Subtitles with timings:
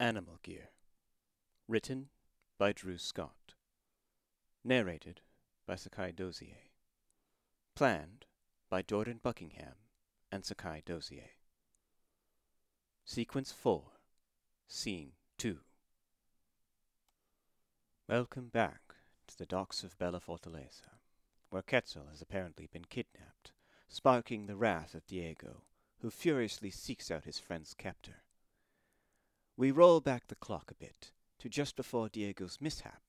[0.00, 0.70] Animal Gear.
[1.68, 2.08] Written
[2.58, 3.52] by Drew Scott.
[4.64, 5.20] Narrated
[5.66, 6.70] by Sakai Dozier.
[7.76, 8.24] Planned
[8.70, 9.74] by Jordan Buckingham
[10.32, 11.32] and Sakai Dozier.
[13.04, 13.82] Sequence 4,
[14.66, 15.58] Scene 2.
[18.08, 18.94] Welcome back
[19.26, 20.96] to the docks of Bella Fortaleza,
[21.50, 23.52] where Quetzal has apparently been kidnapped,
[23.90, 25.64] sparking the wrath of Diego,
[25.98, 28.22] who furiously seeks out his friend's captor.
[29.60, 33.02] We roll back the clock a bit to just before Diego's mishap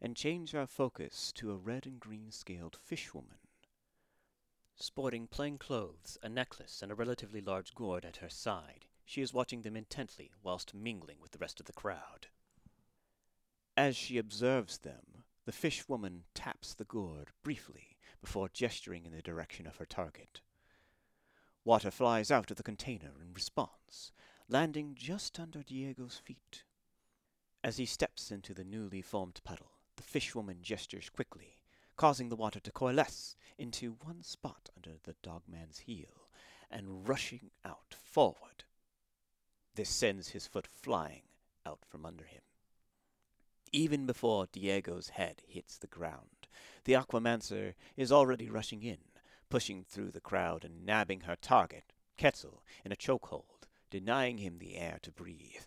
[0.00, 3.40] and change our focus to a red and green scaled fishwoman.
[4.76, 9.34] Sporting plain clothes, a necklace, and a relatively large gourd at her side, she is
[9.34, 12.28] watching them intently whilst mingling with the rest of the crowd.
[13.76, 19.66] As she observes them, the fishwoman taps the gourd briefly before gesturing in the direction
[19.66, 20.42] of her target.
[21.64, 24.12] Water flies out of the container in response,
[24.50, 26.64] landing just under Diego's feet.
[27.62, 31.58] As he steps into the newly formed puddle, the fishwoman gestures quickly,
[31.96, 36.30] causing the water to coalesce into one spot under the dogman's heel
[36.70, 38.64] and rushing out forward.
[39.74, 41.22] This sends his foot flying
[41.66, 42.42] out from under him.
[43.70, 46.48] Even before Diego's head hits the ground,
[46.84, 48.98] the Aquamancer is already rushing in,
[49.50, 53.57] pushing through the crowd and nabbing her target, Quetzal, in a chokehold,
[53.90, 55.64] denying him the air to breathe.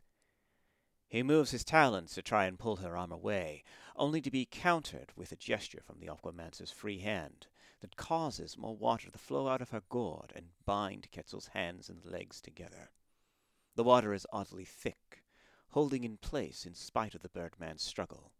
[1.08, 3.64] He moves his talons to try and pull her arm away,
[3.96, 7.48] only to be countered with a gesture from the Aquamancer's free hand
[7.82, 12.06] that causes more water to flow out of her gourd and bind Quetzal's hands and
[12.06, 12.92] legs together.
[13.76, 15.24] The water is oddly thick,
[15.70, 18.32] holding in place in spite of the birdman's struggle.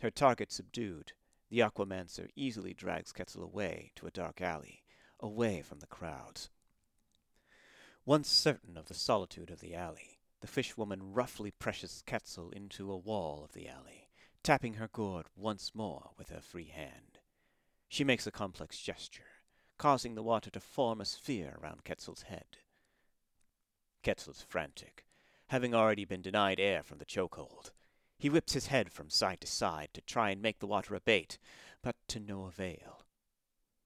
[0.00, 1.12] Her target subdued,
[1.48, 4.84] the Aquamancer easily drags Quetzal away to a dark alley,
[5.18, 6.50] away from the crowds.
[8.06, 12.96] Once certain of the solitude of the alley, the fishwoman roughly presses Quetzal into a
[12.96, 14.08] wall of the alley,
[14.42, 17.18] tapping her gourd once more with her free hand.
[17.88, 19.42] She makes a complex gesture,
[19.76, 22.56] causing the water to form a sphere around Quetzal's head.
[24.02, 25.04] Quetzal's frantic,
[25.48, 27.70] having already been denied air from the chokehold.
[28.18, 31.38] He whips his head from side to side to try and make the water abate,
[31.82, 32.99] but to no avail.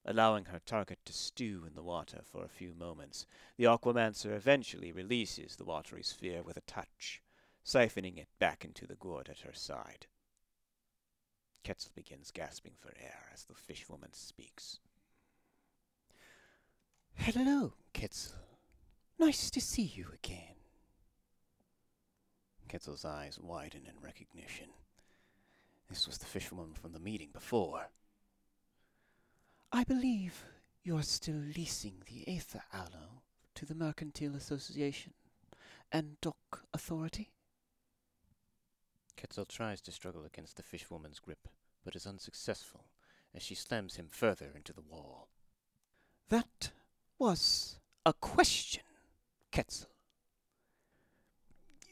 [0.07, 3.25] Allowing her target to stew in the water for a few moments,
[3.57, 7.23] the Aquamancer eventually releases the watery sphere with a touch,
[7.65, 10.05] siphoning it back into the gourd at her side.
[11.65, 14.77] Quetzal begins gasping for air as the fishwoman speaks.
[17.15, 18.35] Hello, Quetzal.
[19.17, 20.55] Nice to see you again.
[22.69, 24.67] Quetzal's eyes widen in recognition.
[25.89, 27.89] This was the fishwoman from the meeting before.
[29.75, 30.45] I believe
[30.85, 33.23] you are still leasing the Aether Aloe
[33.55, 35.11] to the Mercantile Association
[35.91, 37.33] and Dock Authority?
[39.19, 41.49] Quetzal tries to struggle against the fishwoman's grip,
[41.83, 42.85] but is unsuccessful
[43.33, 45.27] as she slams him further into the wall.
[46.29, 46.71] That
[47.19, 48.83] was a question,
[49.51, 49.89] Quetzal.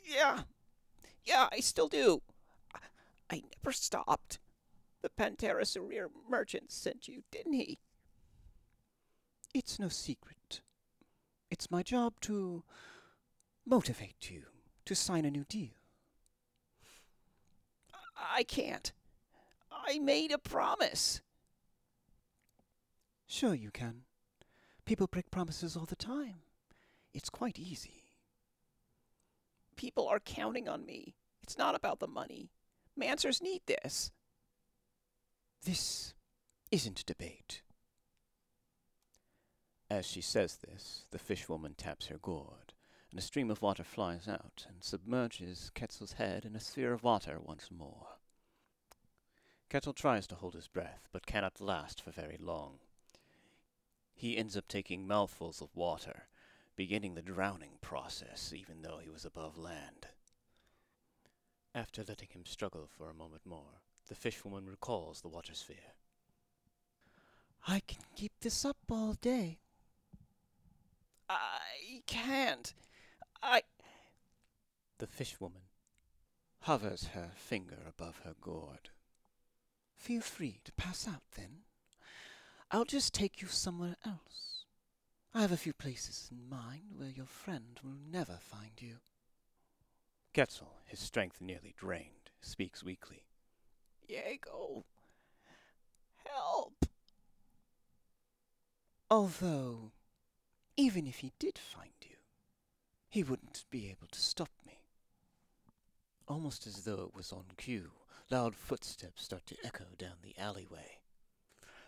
[0.05, 0.43] Yeah,
[1.25, 2.22] yeah, I still do.
[2.73, 2.79] I,
[3.29, 4.39] I never stopped.
[5.03, 7.78] The Pantera Sarir merchant sent you, didn't he?
[9.53, 10.62] It's no secret.
[11.52, 12.64] It's my job to
[13.66, 14.44] motivate you
[14.86, 15.75] to sign a new deal.
[18.16, 18.94] I can't.
[19.69, 21.22] I made a promise.
[23.28, 24.03] Sure you can.
[24.85, 26.38] People break promises all the time.
[27.14, 28.03] It's quite easy.
[29.75, 31.16] People are counting on me.
[31.41, 32.52] It's not about the money.
[33.00, 34.12] Mancers need this.
[35.66, 36.13] This
[36.72, 37.62] isn't debate.
[39.90, 42.74] As she says this, the fishwoman taps her gourd,
[43.09, 47.03] and a stream of water flies out and submerges Quetzal's head in a sphere of
[47.03, 48.18] water once more.
[49.69, 52.79] Quetzal tries to hold his breath, but cannot last for very long.
[54.13, 56.23] He ends up taking mouthfuls of water,
[56.75, 60.07] beginning the drowning process even though he was above land.
[61.73, 65.94] After letting him struggle for a moment more, the fishwoman recalls the water sphere.
[67.67, 69.59] I can keep this up all day.
[71.29, 72.73] I can't.
[73.41, 73.64] I.
[75.00, 75.61] The fishwoman
[76.61, 78.90] hovers her finger above her gourd.
[79.97, 81.64] Feel free to pass out then.
[82.72, 84.66] I'll just take you somewhere else.
[85.34, 88.97] I have a few places in mind where your friend will never find you.
[90.34, 93.26] Quetzal, his strength nearly drained, speaks weakly.
[94.08, 94.84] Diego.
[96.26, 96.85] Help.
[99.09, 99.91] Although,
[100.76, 102.16] even if he did find you,
[103.09, 104.79] he wouldn't be able to stop me.
[106.28, 107.91] Almost as though it was on cue,
[108.32, 110.99] loud footsteps start to echo down the alleyway.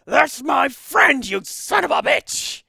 [0.05, 2.61] That's my friend, you son of a bitch!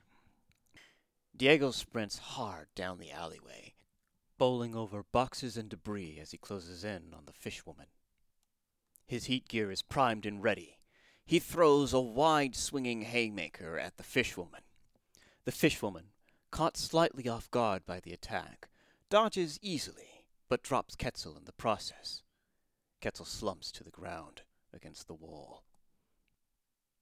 [1.36, 3.74] Diego sprints hard down the alleyway,
[4.38, 7.88] bowling over boxes and debris as he closes in on the fishwoman.
[9.06, 10.78] His heat gear is primed and ready.
[11.24, 14.62] He throws a wide swinging haymaker at the fishwoman.
[15.44, 16.10] The fishwoman,
[16.50, 18.68] caught slightly off guard by the attack,
[19.10, 22.22] dodges easily, but drops Quetzal in the process.
[23.00, 24.42] Quetzal slumps to the ground
[24.72, 25.62] against the wall.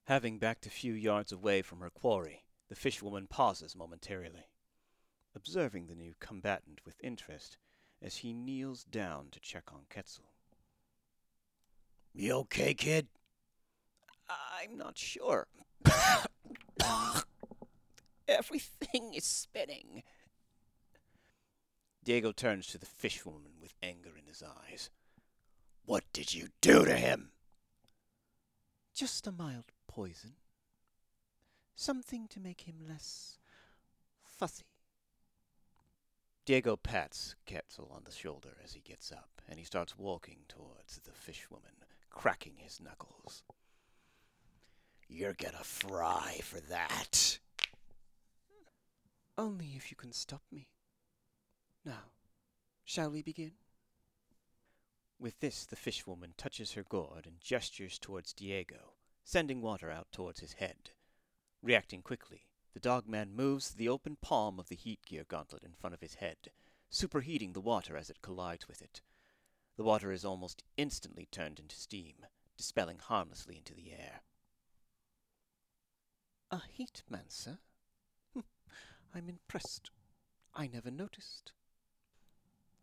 [0.05, 4.49] Having backed a few yards away from her quarry, the fishwoman pauses momentarily,
[5.35, 7.57] observing the new combatant with interest
[8.03, 10.34] as he kneels down to check on Quetzal.
[12.15, 13.09] You okay, kid?
[14.29, 15.49] I'm not sure.
[18.29, 20.05] Everything is spinning.
[22.05, 24.91] Diego turns to the fishwoman with anger in his eyes.
[25.87, 27.31] What did you do to him?
[28.95, 30.35] Just a mild poison.
[31.75, 33.39] Something to make him less
[34.25, 34.65] fussy.
[36.47, 40.99] Diego pats Quetzal on the shoulder as he gets up, and he starts walking towards
[40.99, 41.85] the fishwoman,
[42.15, 43.43] cracking his knuckles.
[45.09, 47.39] You're gonna fry for that.
[49.37, 50.69] Only if you can stop me.
[51.85, 52.13] Now,
[52.85, 53.53] shall we begin?
[55.19, 58.95] With this, the fishwoman touches her gourd and gestures towards Diego,
[59.25, 60.91] sending water out towards his head.
[61.63, 65.95] Reacting quickly, the dogman moves the open palm of the heat gear gauntlet in front
[65.95, 66.51] of his head,
[66.91, 69.01] superheating the water as it collides with it.
[69.77, 72.15] The water is almost instantly turned into steam,
[72.57, 74.23] dispelling harmlessly into the air.
[76.51, 77.59] A heat mancer?
[78.35, 78.45] Hm,
[79.15, 79.91] I'm impressed.
[80.55, 81.53] I never noticed.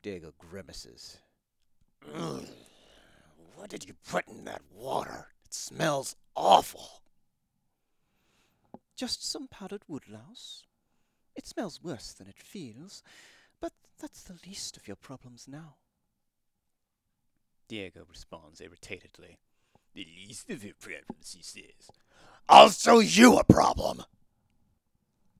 [0.02, 1.20] Diego grimaces.
[3.56, 5.28] What did you put in that water?
[5.46, 7.02] It smells awful.
[8.98, 10.64] Just some powdered woodlouse.
[11.36, 13.02] It smells worse than it feels,
[13.62, 15.76] but that's the least of your problems now.
[17.72, 19.38] Diego responds irritatedly.
[19.94, 21.90] The least of your problems, he says.
[22.50, 24.04] I'll show you a problem.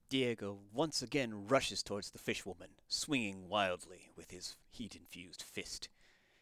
[0.08, 5.90] Diego once again rushes towards the fishwoman, swinging wildly with his heat infused fist.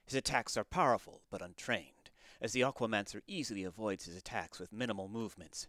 [0.06, 5.08] His attacks are powerful but untrained, as the Aquamancer easily avoids his attacks with minimal
[5.08, 5.68] movements.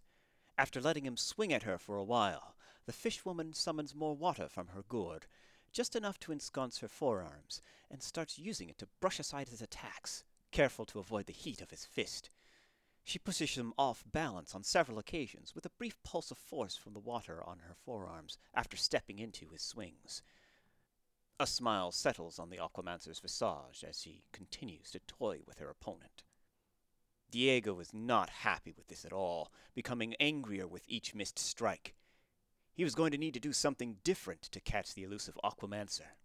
[0.59, 4.67] After letting him swing at her for a while, the fishwoman summons more water from
[4.75, 5.25] her gourd,
[5.73, 10.25] just enough to ensconce her forearms, and starts using it to brush aside his attacks,
[10.53, 12.31] careful to avoid the heat of his fist.
[13.05, 16.93] She pushes him off balance on several occasions with a brief pulse of force from
[16.93, 20.23] the water on her forearms after stepping into his swings.
[21.39, 26.23] A smile settles on the Aquamancer's visage as he continues to toy with her opponent.
[27.31, 31.95] Diego is not happy with this at all, becoming angrier with each missed strike.
[32.81, 36.17] He was going to need to do something different to catch the elusive Aquamancer.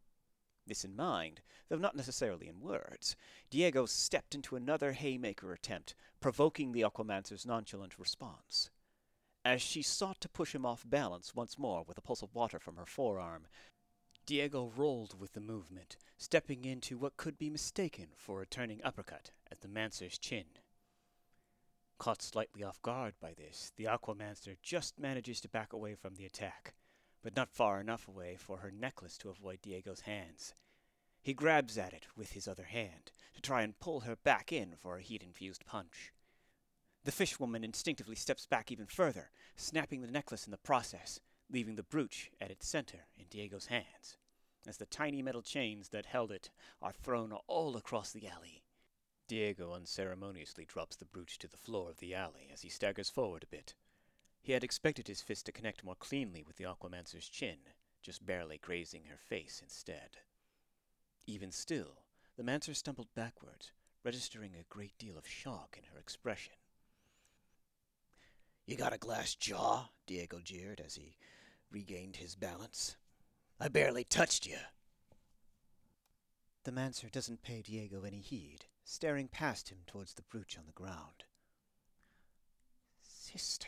[0.65, 3.17] This in mind, though not necessarily in words,
[3.49, 8.69] Diego stepped into another haymaker attempt, provoking the Aquamancer's nonchalant response.
[9.43, 12.57] As she sought to push him off balance once more with a pulse of water
[12.57, 13.47] from her forearm,
[14.25, 19.31] Diego rolled with the movement, stepping into what could be mistaken for a turning uppercut
[19.51, 20.45] at the Mancer's chin.
[21.97, 26.25] Caught slightly off guard by this, the Aquamancer just manages to back away from the
[26.25, 26.73] attack
[27.25, 30.53] but not far enough away for her necklace to avoid Diego's hands.
[31.23, 34.75] He grabs at it with his other hand to try and pull her back in
[34.79, 36.13] for a heat infused punch.
[37.03, 41.81] The fishwoman instinctively steps back even further, snapping the necklace in the process, leaving the
[41.81, 44.17] brooch at its center in Diego's hands,
[44.67, 48.64] as the tiny metal chains that held it are thrown all across the alley.
[49.27, 53.43] Diego unceremoniously drops the brooch to the floor of the alley as he staggers forward
[53.43, 53.73] a bit,
[54.45, 57.57] he had expected his fist to connect more cleanly with the Aquamancer's chin,
[58.03, 60.17] just barely grazing her face instead.
[61.25, 62.03] Even still,
[62.37, 63.71] the Mancer stumbled backwards,
[64.03, 66.53] registering a great deal of shock in her expression.
[68.67, 69.89] You got a glass jaw?
[70.05, 71.17] Diego jeered as he
[71.71, 72.97] regained his balance.
[73.59, 74.57] I barely touched you.
[76.65, 80.71] The Mancer doesn't pay Diego any heed, staring past him towards the brooch on the
[80.71, 81.25] ground.
[83.01, 83.67] Sister,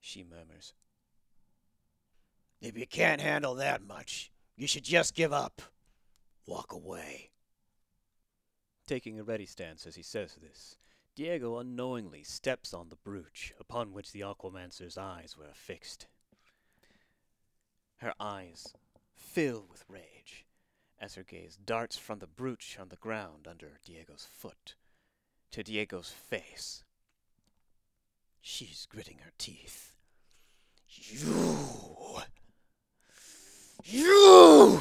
[0.00, 0.72] she murmurs.
[2.60, 5.60] If you can't handle that much, you should just give up.
[6.46, 7.30] Walk away.
[8.86, 10.78] Taking a ready stance as he says this,
[11.16, 16.06] Diego unknowingly steps on the brooch upon which the Aquamancer's eyes were fixed.
[17.96, 18.72] Her eyes
[19.14, 20.46] fill with rage,
[21.00, 24.74] as her gaze darts from the brooch on the ground under Diego's foot
[25.50, 26.84] to Diego's face.
[28.40, 29.94] She's gritting her teeth.
[30.88, 32.22] You!
[33.84, 34.80] You!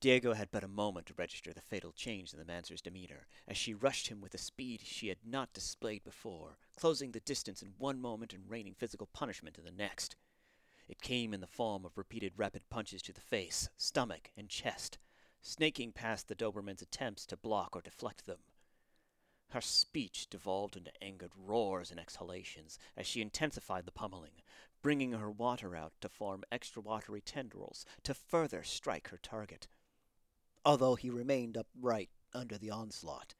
[0.00, 3.58] Diego had but a moment to register the fatal change in the Mancer's demeanor, as
[3.58, 7.74] she rushed him with a speed she had not displayed before, closing the distance in
[7.76, 10.16] one moment and raining physical punishment in the next.
[10.90, 14.98] It came in the form of repeated rapid punches to the face, stomach, and chest,
[15.40, 18.40] snaking past the Doberman's attempts to block or deflect them.
[19.50, 24.42] Her speech devolved into angered roars and exhalations as she intensified the pummeling,
[24.82, 29.68] bringing her water out to form extra watery tendrils to further strike her target.
[30.64, 33.36] Although he remained upright under the onslaught,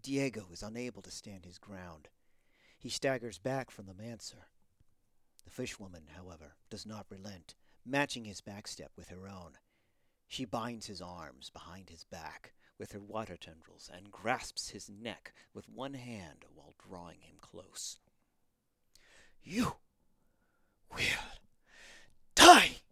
[0.00, 2.08] Diego is unable to stand his ground.
[2.78, 4.48] He staggers back from the mancer.
[5.48, 9.56] The fishwoman, however, does not relent, matching his backstep with her own.
[10.26, 15.32] She binds his arms behind his back with her water tendrils and grasps his neck
[15.54, 17.98] with one hand while drawing him close.
[19.42, 19.76] You
[20.90, 21.38] will
[22.34, 22.82] die!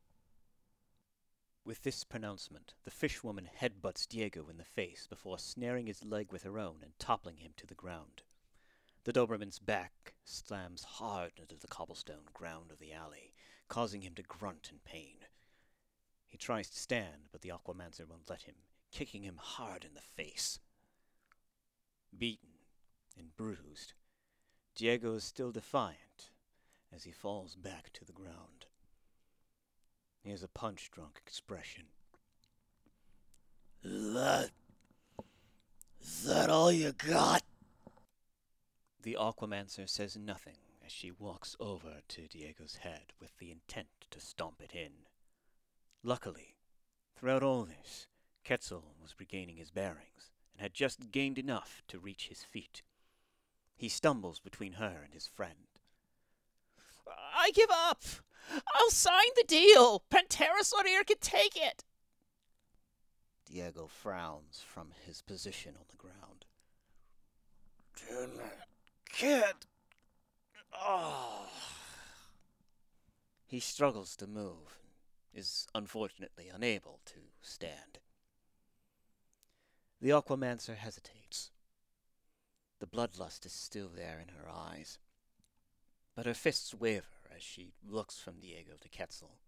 [1.62, 6.44] With this pronouncement, the fishwoman headbutts Diego in the face before snaring his leg with
[6.44, 8.22] her own and toppling him to the ground.
[9.06, 13.32] The Doberman's back slams hard into the cobblestone ground of the alley,
[13.68, 15.18] causing him to grunt in pain.
[16.26, 18.56] He tries to stand, but the Aquamancer won't let him,
[18.90, 20.58] kicking him hard in the face.
[22.18, 22.48] Beaten
[23.16, 23.92] and bruised,
[24.74, 26.30] Diego is still defiant
[26.92, 28.66] as he falls back to the ground.
[30.24, 31.84] He has a punch drunk expression.
[33.84, 34.50] That.
[36.02, 37.44] Is that all you got?
[39.06, 44.18] The Aquamancer says nothing as she walks over to Diego's head with the intent to
[44.18, 45.06] stomp it in.
[46.02, 46.56] Luckily,
[47.14, 48.08] throughout all this,
[48.44, 52.82] Quetzal was regaining his bearings and had just gained enough to reach his feet.
[53.76, 55.78] He stumbles between her and his friend.
[57.06, 58.02] I give up.
[58.74, 60.02] I'll sign the deal.
[60.10, 61.84] Pantera Sorir can take it.
[63.44, 66.46] Diego frowns from his position on the ground.
[68.08, 68.66] Damn it.
[69.16, 69.54] Kid.
[70.74, 71.48] Oh.
[73.46, 74.78] He struggles to move,
[75.32, 77.98] is unfortunately unable to stand.
[80.02, 81.50] The Aquamancer hesitates.
[82.78, 84.98] The bloodlust is still there in her eyes,
[86.14, 89.38] but her fists waver as she looks from Diego to Quetzal.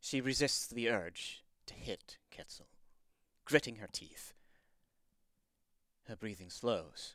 [0.00, 2.66] She resists the urge to hit Quetzal,
[3.44, 4.34] gritting her teeth.
[6.08, 7.14] Her breathing slows,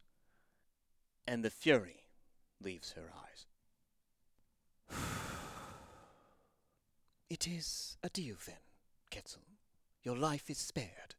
[1.28, 2.04] and the fury
[2.62, 3.46] leaves her eyes.
[7.30, 8.56] it is a deal then,
[9.12, 9.42] Quetzal.
[10.04, 11.16] Your life is spared.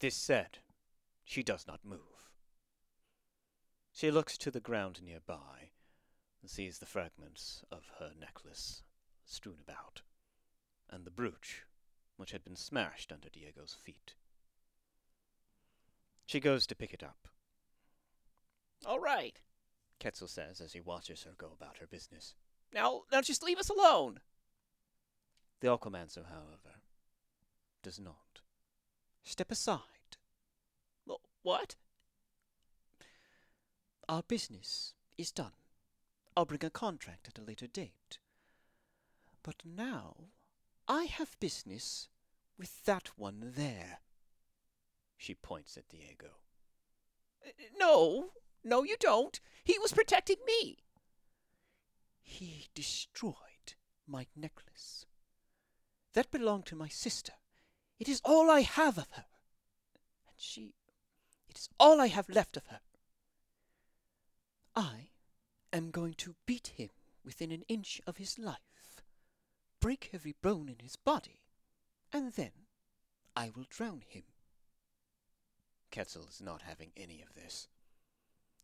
[0.00, 0.58] This said,
[1.24, 2.00] she does not move.
[3.92, 5.70] She looks to the ground nearby
[6.40, 8.82] and sees the fragments of her necklace
[9.24, 10.02] strewn about,
[10.88, 11.64] and the brooch,
[12.16, 14.14] which had been smashed under Diego's feet.
[16.26, 17.28] She goes to pick it up.
[18.84, 19.40] All right.
[20.00, 22.34] Quetzal says as he watches her go about her business.
[22.72, 24.20] Now, now just leave us alone.
[25.60, 26.80] The Aquamancer, however,
[27.82, 28.40] does not.
[29.24, 29.80] Step aside.
[31.46, 31.76] What?
[34.08, 35.52] Our business is done.
[36.36, 38.18] I'll bring a contract at a later date.
[39.44, 40.16] But now
[40.88, 42.08] I have business
[42.58, 44.00] with that one there.
[45.16, 46.30] She points at Diego.
[47.46, 48.30] Uh, No,
[48.66, 49.38] no, you don't.
[49.62, 50.78] He was protecting me.
[52.20, 53.74] He destroyed
[54.08, 55.06] my necklace.
[56.14, 57.34] That belonged to my sister.
[58.00, 59.26] It is all I have of her.
[60.26, 60.74] And she.
[61.48, 62.80] It is all I have left of her.
[64.74, 65.10] I
[65.72, 66.90] am going to beat him
[67.24, 69.00] within an inch of his life,
[69.80, 71.40] break every bone in his body,
[72.12, 72.52] and then
[73.36, 74.24] I will drown him.
[75.92, 77.68] Quetzal is not having any of this.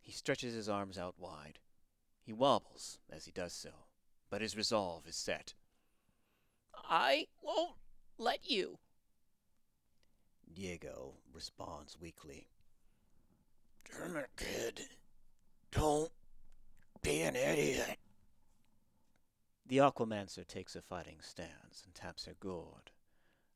[0.02, 1.60] He stretches his arms out wide.
[2.22, 3.70] He wobbles as he does so,
[4.28, 5.54] but his resolve is set.
[6.74, 7.76] I won't
[8.18, 8.78] let you.
[10.52, 12.48] Diego responds weakly.
[13.90, 14.82] Damn it, kid.
[15.70, 16.12] Don't
[17.00, 17.98] be an idiot.
[19.66, 22.90] The Aquamancer takes a fighting stance and taps her gourd,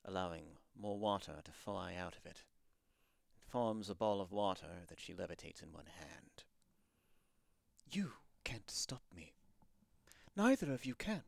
[0.05, 2.45] allowing more water to fly out of it.
[3.57, 6.45] Forms a ball of water that she levitates in one hand.
[7.91, 8.13] You
[8.45, 9.33] can't stop me.
[10.37, 11.23] Neither of you can.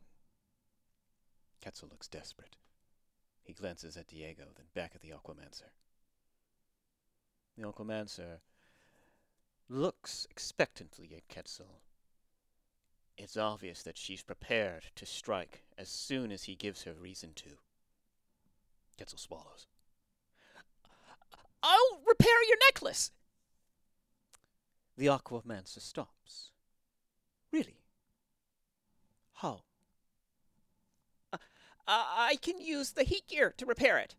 [1.63, 2.57] Quetzal looks desperate.
[3.45, 5.71] He glances at Diego, then back at the Aquamancer.
[7.57, 8.41] The Aquamancer
[9.71, 11.81] looks expectantly at Quetzal.
[13.17, 17.57] It's obvious that she's prepared to strike as soon as he gives her reason to.
[18.99, 19.67] Quetzal swallows.
[21.63, 23.11] I'll repair your necklace.
[24.97, 26.51] The Aquamancer stops.
[27.53, 27.81] Really?
[29.35, 29.63] How?
[31.33, 31.39] Uh,
[31.87, 34.15] I can use the heat gear to repair it.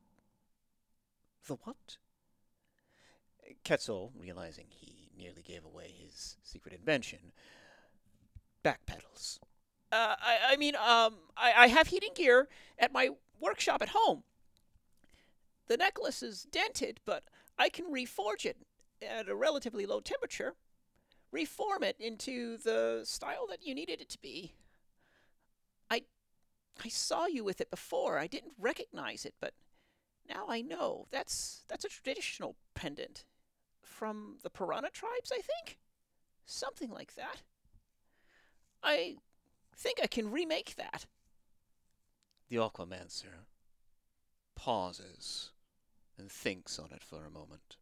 [1.46, 1.98] The what?
[3.63, 7.19] Quetzal, realizing he nearly gave away his secret invention,
[8.65, 9.39] backpedals.
[9.91, 12.48] Uh, I, I mean, um, I, I have heating gear
[12.79, 14.24] at my workshop at home.
[15.69, 17.23] The necklace is dented, but
[17.59, 18.57] I can reforge it
[19.07, 20.55] at a relatively low temperature,
[21.31, 24.53] reform it into the style that you needed it to be.
[25.91, 26.01] I,
[26.83, 28.17] I saw you with it before.
[28.17, 29.53] I didn't recognize it, but
[30.27, 31.05] now I know.
[31.11, 33.25] That's that's a traditional pendant
[33.83, 35.77] from the Piranha tribes, I think.
[36.47, 37.43] Something like that.
[38.81, 39.17] I
[39.77, 41.05] think I can remake that.
[42.47, 43.45] The Aquamancer
[44.55, 45.51] pauses
[46.19, 47.77] and thinks on it for a moment.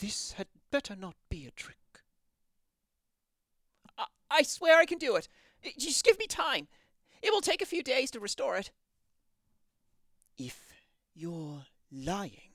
[0.00, 1.76] This had better not be a trick.
[3.98, 5.28] I, I swear I can do it.
[5.78, 6.68] Just give me time.
[7.22, 8.70] It will take a few days to restore it.
[10.38, 10.72] If
[11.14, 12.54] you're lying.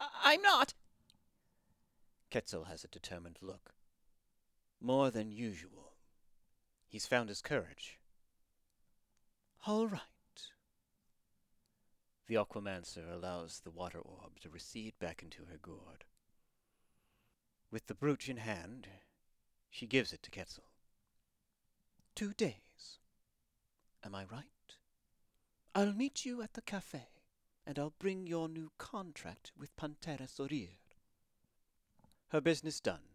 [0.00, 0.72] I, I'm not.
[2.30, 3.74] Quetzal has a determined look.
[4.80, 5.92] More than usual.
[6.88, 7.98] He's found his courage.
[9.66, 10.00] All right.
[12.30, 16.04] The Aquamancer allows the water orb to recede back into her gourd.
[17.72, 18.86] With the brooch in hand,
[19.68, 20.62] she gives it to Quetzal.
[22.14, 23.00] Two days.
[24.04, 24.44] Am I right?
[25.74, 27.08] I'll meet you at the cafe,
[27.66, 30.78] and I'll bring your new contract with Pantera Sorir.
[32.28, 33.08] Her business done,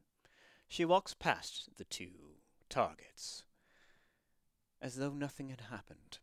[0.68, 3.46] she walks past the two targets,
[4.82, 6.18] as though nothing had happened.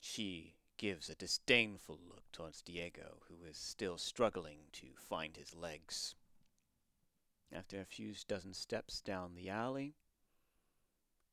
[0.00, 6.14] She gives a disdainful look towards Diego, who is still struggling to find his legs.
[7.50, 9.94] After a few dozen steps down the alley,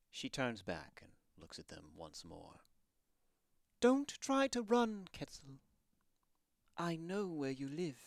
[0.09, 2.61] she turns back and looks at them once more.
[3.81, 5.59] Don't try to run, Quetzal.
[6.77, 7.99] I know where you live.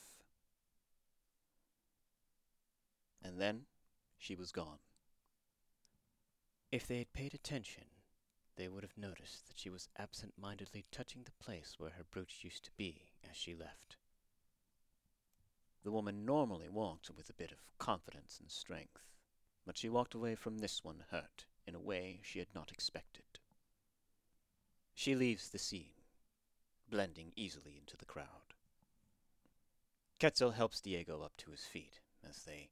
[3.22, 3.66] And then
[4.16, 4.78] she was gone.
[6.72, 7.84] If they had paid attention,
[8.56, 12.40] they would have noticed that she was absent mindedly touching the place where her brooch
[12.42, 13.96] used to be as she left.
[15.82, 19.02] The woman normally walked with a bit of confidence and strength,
[19.66, 23.24] but she walked away from this one hurt in a way she had not expected.
[24.94, 26.04] She leaves the scene,
[26.88, 28.54] blending easily into the crowd.
[30.20, 32.70] Quetzal helps Diego up to his feet as they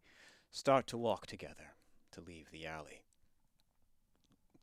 [0.50, 1.74] start to walk together
[2.12, 3.02] to leave the alley.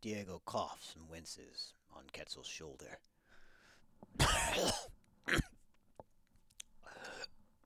[0.02, 3.00] Diego coughs and winces on Quetzal's shoulder.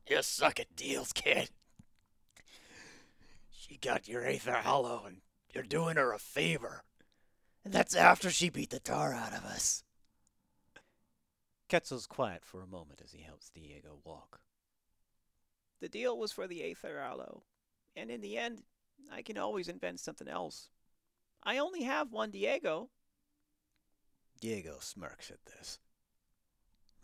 [0.09, 1.49] you suck at deals, kid.
[3.51, 5.17] She got your Aether Hollow, and
[5.53, 6.83] you're doing her a favor.
[7.63, 9.83] And that's after she beat the tar out of us.
[11.69, 14.41] Quetzal's quiet for a moment as he helps Diego walk.
[15.79, 17.43] The deal was for the Aether Aloe,
[17.95, 18.63] and in the end,
[19.11, 20.69] I can always invent something else.
[21.45, 22.89] I only have one Diego.
[24.39, 25.79] Diego smirks at this.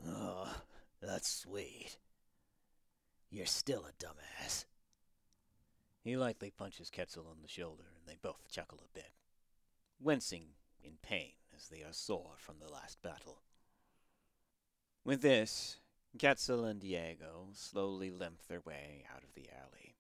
[0.06, 0.54] Oh,
[1.02, 1.98] that's sweet.
[3.30, 4.66] You're still a dumbass.
[6.02, 9.12] He lightly punches Quetzal on the shoulder, and they both chuckle a bit,
[10.00, 13.42] wincing in pain as they are sore from the last battle.
[15.04, 15.78] With this,
[16.18, 19.96] Quetzal and Diego slowly limp their way out of the alley.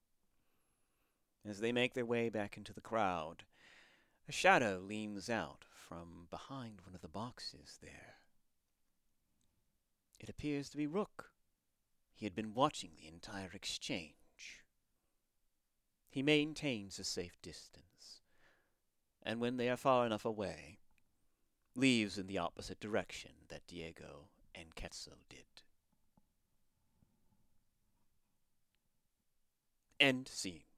[1.47, 3.43] As they make their way back into the crowd,
[4.29, 8.17] a shadow leans out from behind one of the boxes there.
[10.19, 11.31] It appears to be Rook.
[12.13, 14.13] He had been watching the entire exchange.
[16.11, 18.21] He maintains a safe distance,
[19.23, 20.77] and when they are far enough away,
[21.75, 25.45] leaves in the opposite direction that Diego and Quetzal did.
[29.99, 30.68] End scene.